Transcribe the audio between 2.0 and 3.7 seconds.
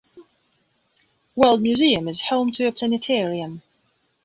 is home to a planetarium.